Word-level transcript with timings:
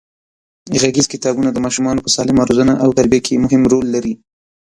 غږیز 0.81 1.07
کتابونه 1.13 1.49
د 1.51 1.57
ماشومانو 1.65 2.03
په 2.03 2.09
سالمه 2.15 2.43
روزنه 2.49 2.73
او 2.83 2.89
تربیه 2.97 3.21
کې 3.25 3.41
مهم 3.43 3.61
رول 3.71 3.85
لري. 3.95 4.13